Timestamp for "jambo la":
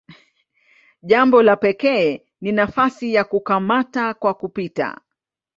1.03-1.55